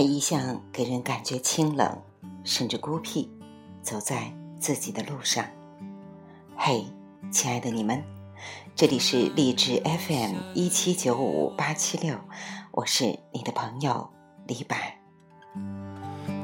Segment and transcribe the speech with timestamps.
[0.00, 1.98] 他一向给人感觉清冷，
[2.42, 3.28] 甚至孤僻，
[3.82, 5.44] 走在自己的路上。
[6.56, 6.86] 嘿，
[7.30, 8.02] 亲爱的你们，
[8.74, 12.16] 这里是励志 FM 一七九五八七六，
[12.70, 14.08] 我是你的朋友
[14.46, 14.74] 李柏。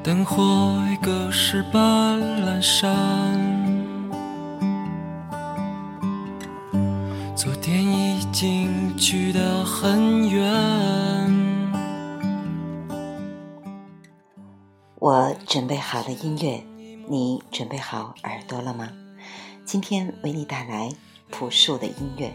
[0.02, 2.84] 灯火已隔世般阑珊，
[7.34, 11.15] 昨天已经去得很远。
[15.06, 16.64] 我准备好了音乐，
[17.08, 18.90] 你准备好耳朵了吗？
[19.64, 20.90] 今天为你带来
[21.30, 22.32] 朴树的音乐。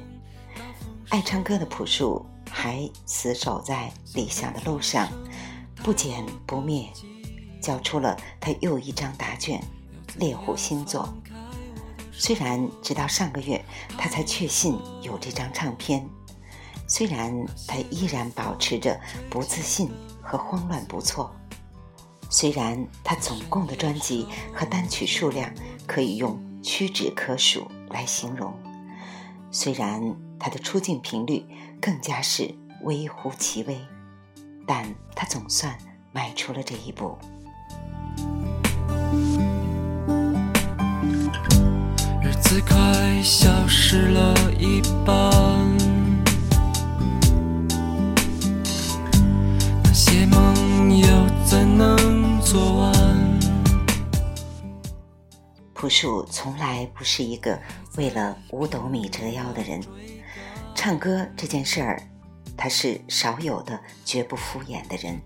[1.09, 5.09] 爱唱歌的朴树还死守在理想的路上，
[5.83, 6.87] 不减不灭，
[7.61, 9.61] 交出了他又一张答卷
[10.17, 11.03] 《猎户星座》。
[12.13, 13.61] 虽然直到上个月
[13.97, 16.07] 他才确信有这张唱片，
[16.87, 18.97] 虽然他依然保持着
[19.29, 19.91] 不自信
[20.21, 21.35] 和慌乱不措。
[22.33, 25.51] 虽然他总共的专辑和单曲数量
[25.85, 28.53] 可以用屈指可数来形容，
[29.51, 30.01] 虽然
[30.39, 31.45] 他的出镜频率
[31.81, 33.77] 更加是微乎其微，
[34.65, 35.77] 但他总算
[36.13, 37.17] 迈出了这一步。
[42.23, 45.19] 日子快消失了一半。
[51.43, 51.97] 怎能
[55.73, 57.59] 朴树从来不是一个
[57.97, 59.81] 为了五斗米折腰的人，
[60.75, 62.03] 唱歌这件事儿，
[62.55, 65.19] 他是少有的绝不敷衍的人。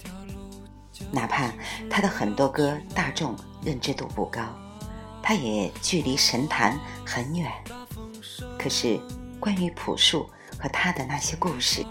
[1.11, 1.51] 哪怕
[1.89, 4.41] 他的很多歌大众认知度不高，
[5.21, 7.51] 他也距离神坛很远。
[8.57, 8.99] 可是
[9.39, 11.85] 关于朴树和他的那些故事，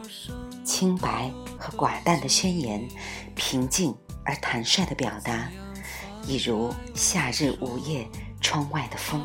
[0.64, 2.88] 清白和寡淡的宣言，
[3.34, 3.94] 平静
[4.24, 5.48] 而坦率的表达，
[6.26, 8.08] 一如夏日午夜。
[8.40, 9.22] 窗外的风，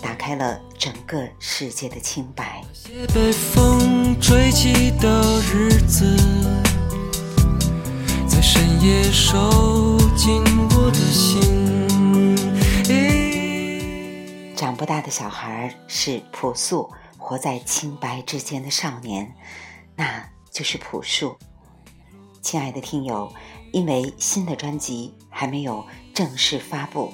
[0.00, 2.64] 打开了整个世界的清白。
[3.12, 5.22] 被风吹起的
[5.52, 6.16] 日子，
[8.26, 11.68] 在深夜收紧我的心。
[14.56, 19.34] 长不大的小孩是朴素活在清白之间的少年，
[19.96, 21.36] 那就是朴树。
[22.40, 23.30] 亲爱的听友，
[23.72, 27.12] 因为新的专辑还没有正式发布。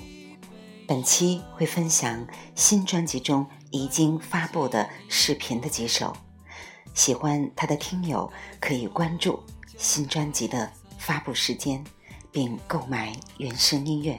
[0.86, 6.16] 本期会分享新专辑中已经发布的视频的几首，
[6.94, 9.42] 喜欢他的听友可以关注
[9.76, 11.82] 新专辑的发布时间，
[12.30, 14.16] 并购买原声音乐。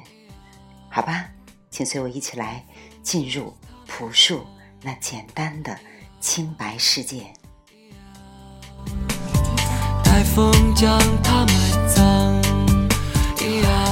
[0.90, 1.30] 好吧，
[1.70, 2.66] 请随我一起来
[3.02, 3.54] 进入
[3.88, 4.46] 朴树
[4.82, 5.80] 那简单的
[6.20, 7.34] 清白世界。
[10.04, 12.17] 台风将它埋葬
[13.62, 13.88] 长。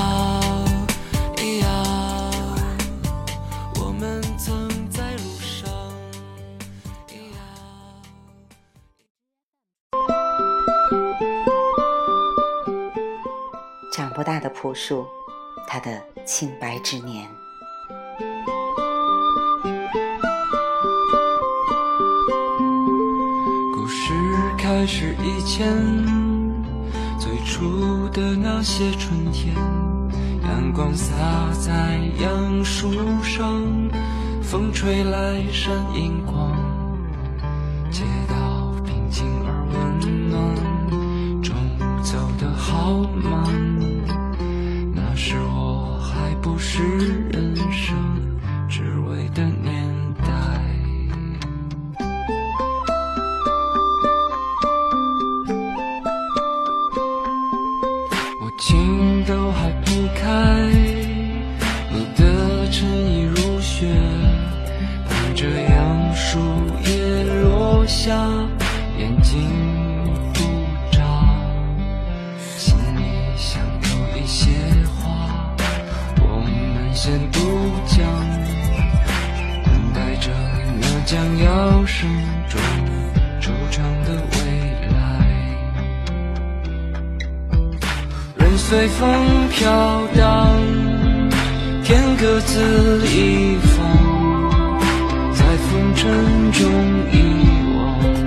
[14.14, 15.06] 不大的朴树，
[15.68, 17.30] 他的清白之年。
[23.74, 24.14] 故事
[24.58, 25.68] 开始以前，
[27.46, 29.56] 初的那些春天，
[30.42, 31.14] 阳光洒
[31.54, 32.92] 在杨树
[33.22, 33.64] 上，
[34.42, 36.52] 风吹来闪银光，
[37.92, 43.32] 街道平静而温暖，中午走得好慢。
[44.94, 46.82] 那时我还不是
[47.30, 47.96] 人生
[88.68, 90.50] 随风飘荡，
[91.84, 93.78] 天各自一方，
[95.32, 96.66] 在风尘中
[97.14, 97.16] 遗
[97.78, 97.78] 忘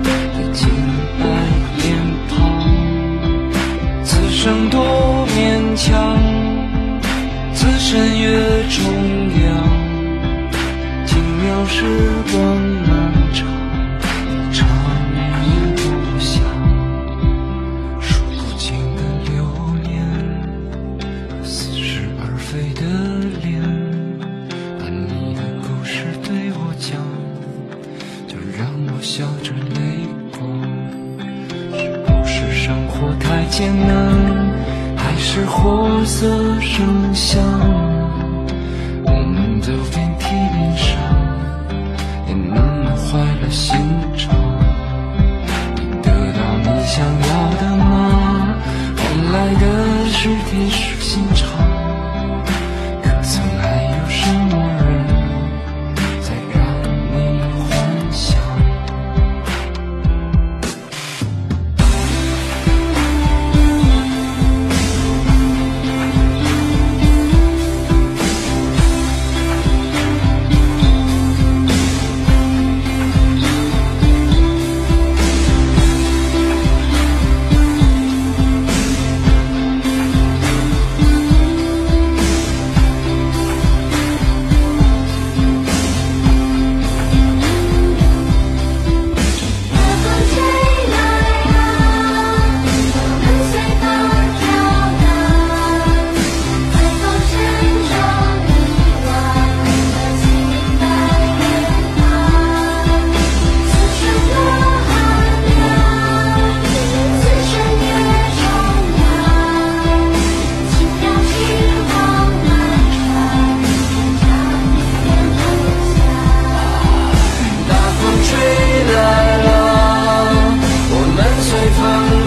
[0.01, 0.09] 的
[0.53, 0.69] 清
[1.19, 1.25] 白
[1.83, 1.87] 脸
[2.29, 2.37] 庞。
[4.05, 6.17] 此生多勉强，
[7.53, 8.39] 此身越
[8.69, 8.81] 重
[9.43, 9.45] 阳，
[11.05, 11.83] 轻描时
[12.31, 12.68] 光。
[33.59, 36.25] 艰难还是活色
[36.61, 37.78] 生香？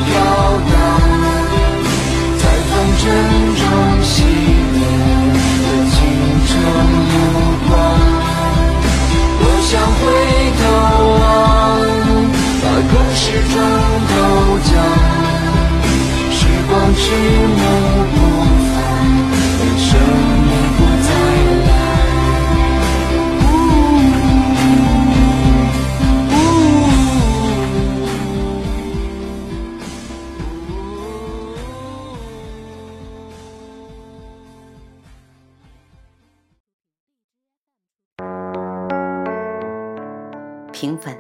[0.07, 0.11] 飘
[0.71, 0.75] 荡
[2.39, 3.03] 在风尘
[3.59, 3.63] 中
[4.03, 4.15] 熄
[4.73, 4.77] 灭
[5.63, 5.95] 的清
[6.47, 6.51] 春
[7.09, 7.13] 目
[7.69, 7.71] 光，
[9.39, 10.01] 多想回
[10.59, 10.61] 头
[11.21, 11.23] 望，
[12.63, 13.23] 把故事
[13.53, 13.55] 转
[14.09, 14.11] 头
[14.65, 14.71] 讲。
[16.31, 17.05] 时光去
[17.57, 17.61] 模
[18.15, 18.22] 糊。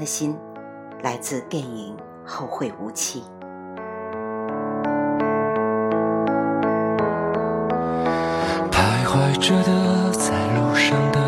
[0.02, 0.36] 的心
[1.00, 1.96] 来自电影
[2.26, 3.22] 后会无期。
[8.72, 11.20] 徘徊着的在路上的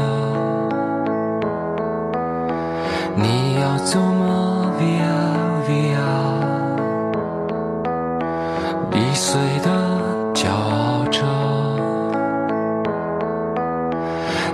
[3.15, 5.95] 你要走吗 vivi
[8.91, 9.71] vivi 碎的
[10.35, 11.23] 骄傲着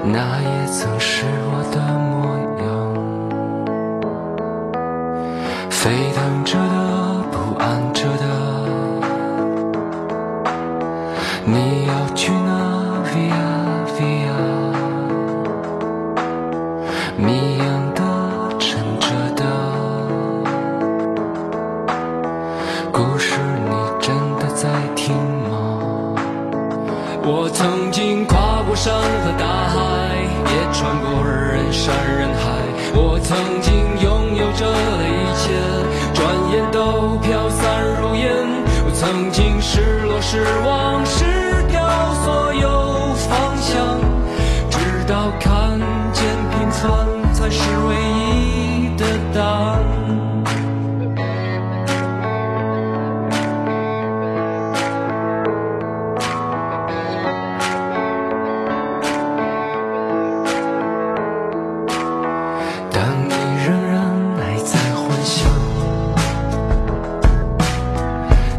[0.05, 2.30] 那也曾是我的梦
[5.83, 8.00] 沸腾着的不安。
[40.33, 41.25] 失望失
[41.73, 43.99] 掉所有方向
[44.71, 45.77] 直到看
[46.13, 49.85] 见平凡才是唯一的答案
[62.93, 63.35] 当你
[63.67, 64.01] 仍然
[64.37, 65.51] 还在幻想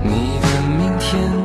[0.03, 1.40] 你的明天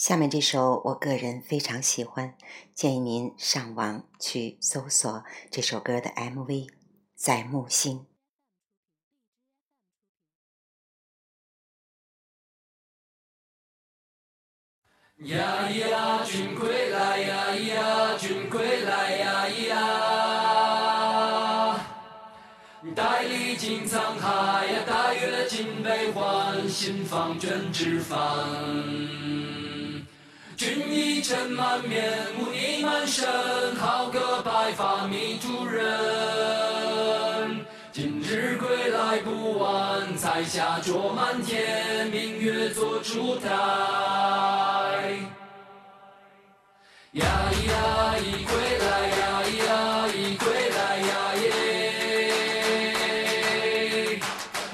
[0.00, 2.34] 下面这首我个人非常喜欢，
[2.74, 6.70] 建议您上网去搜索这首歌的 MV，
[7.14, 8.06] 在木星。
[15.18, 19.86] 呀咿呀，君归来呀咿呀，君归来呀咿呀。
[22.96, 29.29] 待历经沧海呀，大阅尽悲欢，心放卷纸帆。
[30.72, 33.26] 君一尘满面，污泥满身，
[33.74, 37.66] 好个白发迷途人。
[37.90, 43.48] 今日归来不晚，彩霞灼满天，明月做烛台。
[47.14, 51.50] 呀咿呀咿归来呀咿呀咿归来呀耶，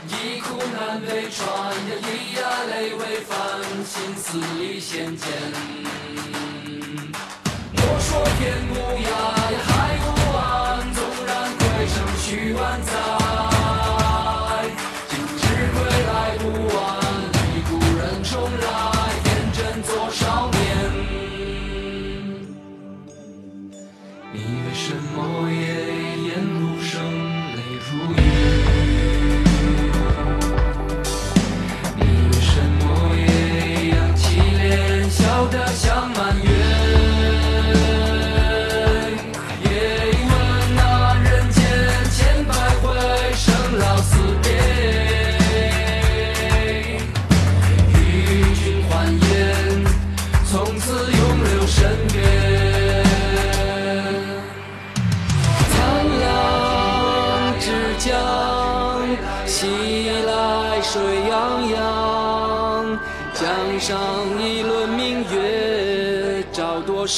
[0.08, 2.04] 一苦难悲穿呀咿
[2.38, 3.34] 呀泪未干，
[3.82, 5.24] 心思已现间。
[8.38, 9.08] 天无涯
[9.64, 13.25] 海无岸，纵然归程去万载。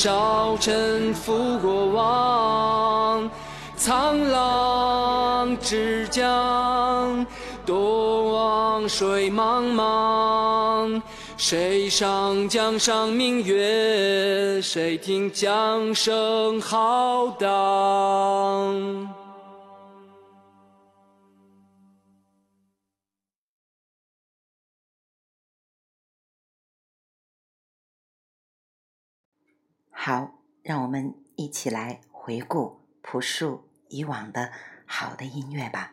[0.01, 3.29] 少沉浮过往。
[3.77, 7.27] 沧浪之江，
[7.67, 11.03] 东望水茫茫。
[11.37, 14.63] 谁上江上明月？
[14.63, 19.18] 谁听江声浩荡？
[30.09, 30.31] 好，
[30.63, 34.51] 让我们一起来回顾朴树以往的
[34.87, 35.93] 好的音乐吧。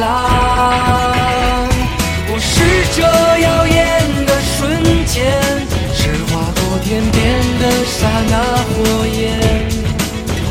[0.00, 0.04] 浪。
[2.28, 2.52] 我是
[2.94, 3.76] 这耀眼
[4.26, 5.14] 的瞬间，
[5.92, 7.22] 是划过天边
[7.60, 8.34] 的刹那
[8.70, 8.74] 火
[9.06, 9.14] 焰。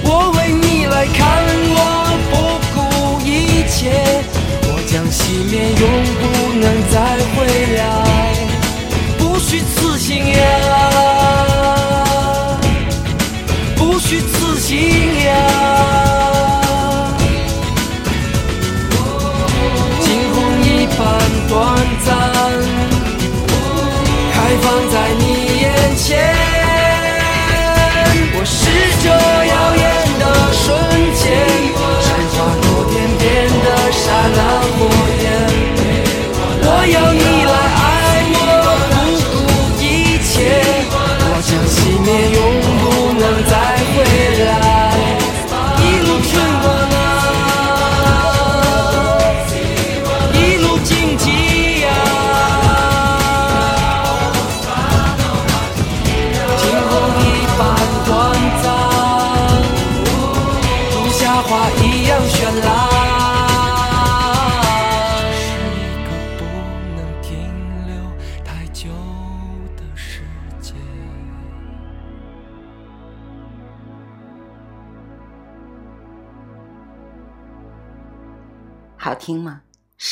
[0.06, 1.22] 我为你来看，
[1.76, 1.80] 我
[2.32, 2.34] 不
[2.74, 2.78] 顾
[3.22, 3.30] 一
[3.68, 3.92] 切，
[4.64, 5.84] 我将熄灭，永
[6.20, 6.22] 不
[6.60, 6.96] 能再
[7.36, 7.36] 回
[7.78, 8.13] 来。
[26.04, 26.20] 前。
[28.36, 28.60] 我是
[29.02, 29.84] 这耀眼
[30.20, 30.62] 的瞬
[31.16, 31.24] 间，
[32.04, 33.24] 是划过天边
[33.64, 34.04] 的刹
[34.36, 34.38] 那
[34.76, 34.78] 火
[35.24, 35.26] 焰。
[36.66, 37.24] 我要你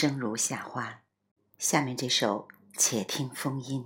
[0.01, 1.01] 生如夏花。
[1.59, 3.83] 下面这首《且听风音》。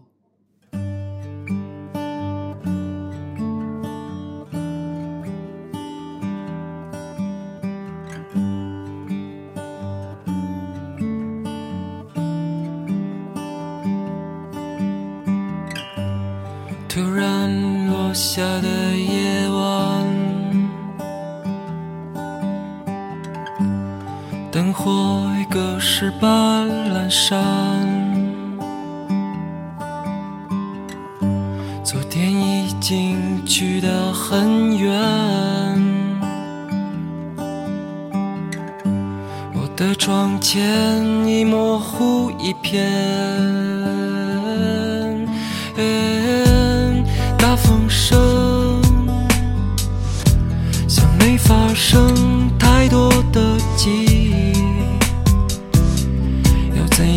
[24.56, 27.38] 灯火已隔世般阑珊。
[31.84, 34.94] 昨天已经去得很远，
[39.54, 42.90] 我的窗前已模糊一片。
[47.38, 48.82] 大风声
[50.88, 52.15] 像没发生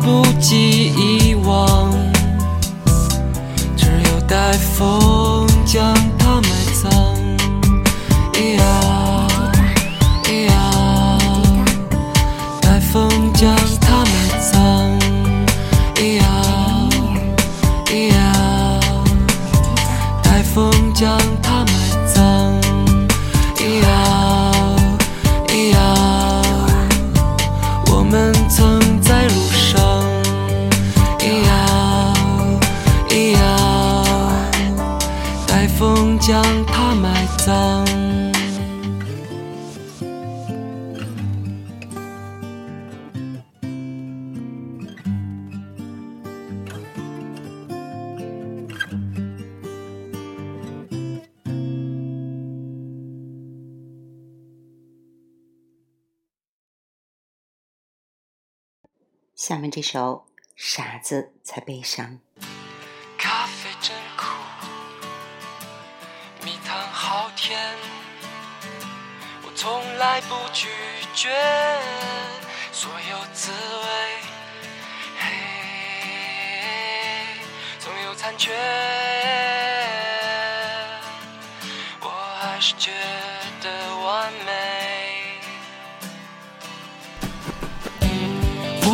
[0.00, 0.92] 不及
[59.70, 62.18] 下面这首《傻子才悲伤》。
[63.16, 64.26] 咖啡真苦，
[66.44, 67.56] 蜜糖好甜，
[69.44, 70.66] 我从来不拒
[71.14, 71.30] 绝
[72.72, 73.86] 所有滋味，
[75.20, 75.28] 嘿，
[77.78, 78.52] 总有残缺，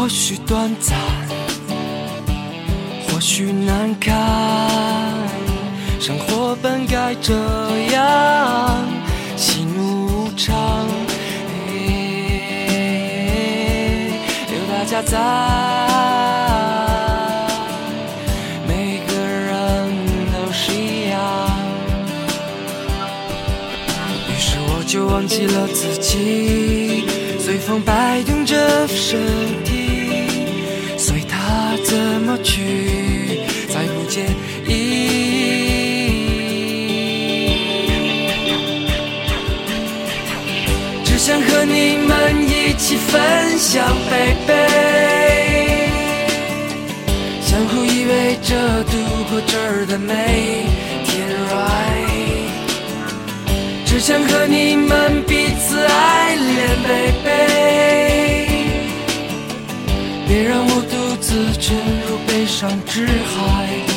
[0.07, 0.97] 或许短暂。
[3.09, 4.15] 或许难堪，
[5.99, 7.35] 生活本该这
[7.91, 8.85] 样，
[9.37, 10.87] 喜怒无常，
[14.49, 15.19] 有大家在，
[18.69, 19.91] 每个人
[20.33, 21.19] 都是一样。
[24.29, 27.07] 于是我就忘记了自己，
[27.41, 29.19] 随风摆动着身，
[32.37, 34.27] 怎么去，再不介
[34.67, 34.71] 意。
[41.03, 44.53] 只想和你们一起分享，贝贝，
[47.41, 48.93] 相互依偎着度
[49.31, 50.67] 过这儿的每
[51.05, 52.51] 天，right。
[53.87, 57.27] 只想和你们彼此爱恋，贝贝，
[60.29, 61.75] 别让我独自沉
[62.57, 63.97] 上之海。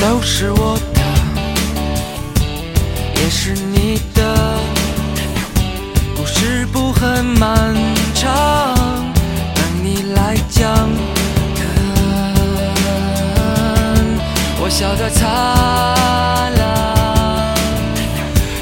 [0.00, 0.78] 都是我
[14.76, 15.24] 笑得灿
[16.56, 17.54] 烂，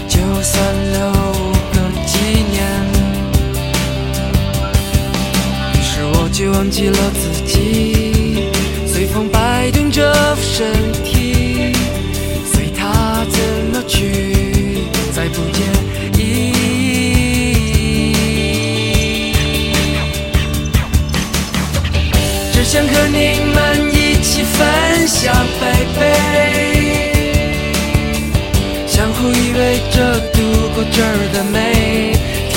[0.07, 1.01] 就算留
[1.73, 2.19] 个纪
[2.53, 2.63] 念。
[5.73, 8.51] 于是我就忘记了自己，
[8.87, 11.73] 随风摆动着身体，
[12.45, 13.41] 随它怎
[13.73, 15.65] 么去，再不介
[16.23, 16.53] 意，
[22.53, 23.82] 只想和你们。
[25.95, 26.01] 飞
[28.87, 29.59] 相互依偎
[29.91, 29.97] 着
[30.33, 30.37] 度
[30.75, 31.59] 过这儿的每
[32.49, 32.53] 天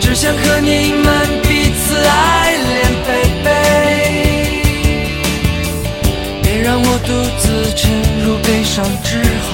[0.00, 1.06] 只想和你们
[1.42, 2.10] 彼此爱
[2.68, 2.70] 恋
[3.06, 3.50] ，baby，
[6.42, 7.44] 别让我独自
[7.74, 7.80] 沉
[8.22, 9.50] 入悲伤之海。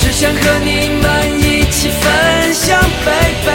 [0.00, 0.68] 只想和你
[1.00, 1.04] 们
[1.38, 2.68] 一起分享
[3.04, 3.48] ，baby，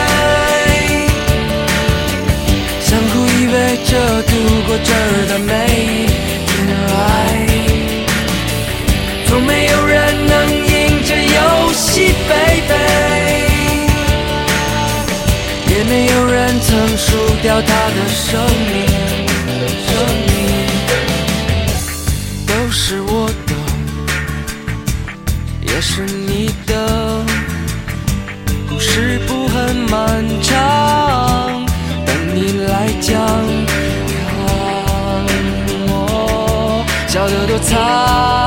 [3.46, 3.54] 相互依偎
[3.84, 3.90] 着
[4.22, 4.32] 度
[4.66, 6.06] 过这儿的每一
[6.46, 6.54] 天
[6.90, 8.06] ，right，
[9.26, 12.72] 从没有人能赢这游戏，baby，
[15.68, 17.06] 也没有人曾输
[17.42, 18.74] 掉他的生命，
[19.86, 19.90] 生
[20.26, 20.34] 命。
[22.46, 23.54] 都是我的。
[25.62, 26.50] 也是你
[37.58, 38.45] 笑得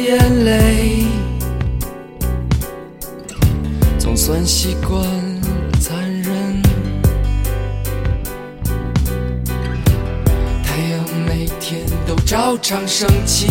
[0.00, 1.04] 眼泪，
[3.98, 5.04] 总算习惯
[5.78, 6.62] 残忍。
[10.64, 13.48] 太阳每天都照常升起，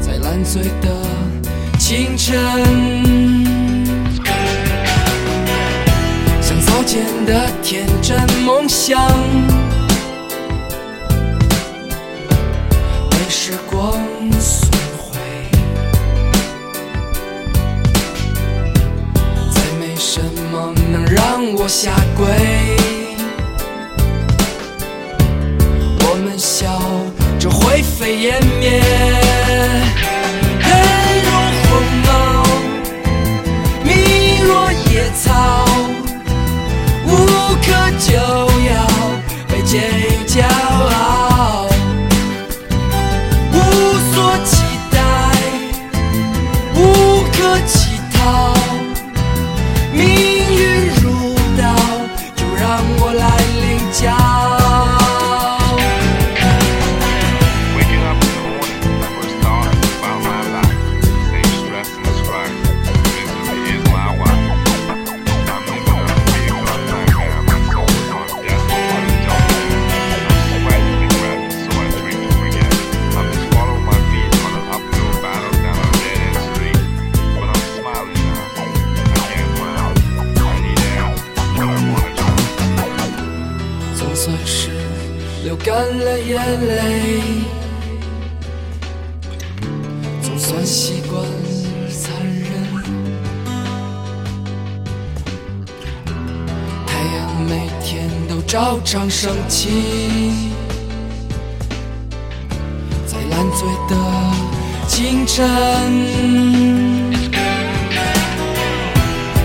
[0.00, 0.88] 在烂醉的
[1.78, 2.81] 清晨。
[37.62, 38.86] 可就要
[39.48, 40.21] 被坚硬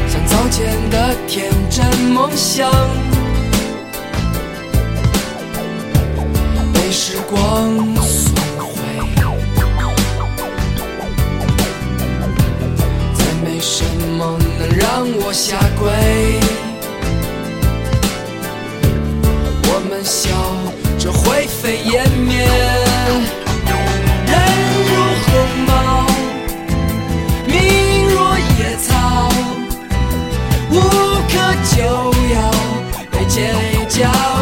[0.08, 2.70] 像早前的天真梦想，
[6.74, 8.76] 被时光损毁，
[13.14, 13.84] 再没什
[14.18, 15.90] 么能让我下跪。
[19.70, 20.28] 我们笑
[21.00, 22.48] 着灰飞烟灭，
[31.78, 32.52] 就要
[33.12, 33.54] 被解
[33.88, 34.37] 救。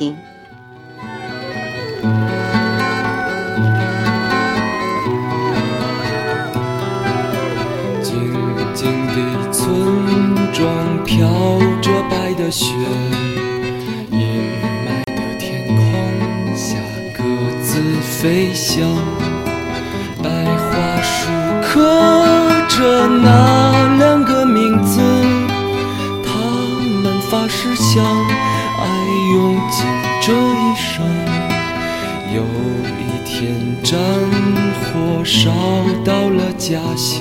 [0.00, 0.16] 听。
[8.02, 8.14] 静
[8.74, 11.28] 静的村庄飘
[11.82, 12.64] 着白的雪，
[14.10, 14.18] 阴
[14.86, 15.76] 霾的天空
[16.56, 16.78] 下
[17.14, 17.22] 鸽
[17.62, 19.09] 子飞翔。
[36.90, 37.19] 了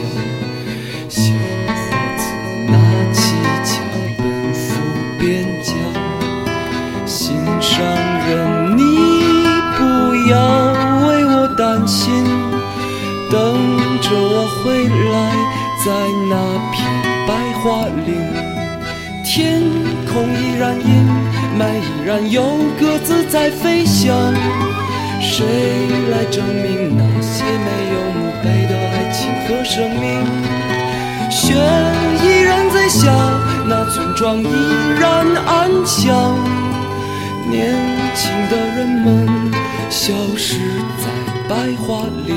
[40.51, 40.57] 是
[40.97, 41.05] 在
[41.47, 42.33] 白桦林，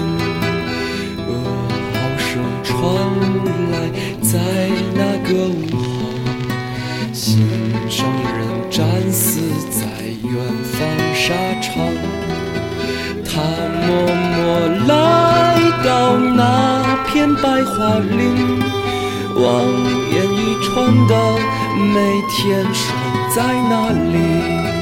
[1.17, 1.31] 噩
[1.95, 2.29] 耗声
[2.63, 2.71] 传
[3.73, 3.75] 来，
[4.21, 4.37] 在
[4.95, 5.81] 那个午后，
[7.15, 7.49] 心
[7.89, 8.07] 上
[8.37, 8.37] 人
[8.71, 9.41] 战死
[9.71, 9.81] 在
[10.25, 10.31] 远
[10.63, 10.79] 方
[11.15, 11.33] 沙
[11.63, 11.73] 场。
[13.25, 13.41] 他
[13.87, 13.89] 默
[14.35, 14.37] 默
[14.87, 14.93] 来
[15.83, 16.37] 到那
[17.07, 18.61] 片白桦林，
[19.37, 19.43] 望
[20.13, 20.71] 眼欲穿
[21.09, 21.13] 的
[21.95, 21.97] 每
[22.29, 22.93] 天守
[23.35, 24.82] 在那里。